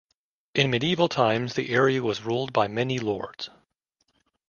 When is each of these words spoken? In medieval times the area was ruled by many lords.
In 0.55 0.71
medieval 0.71 1.07
times 1.07 1.53
the 1.53 1.69
area 1.69 2.01
was 2.01 2.23
ruled 2.23 2.51
by 2.51 2.67
many 2.67 2.97
lords. 2.97 3.51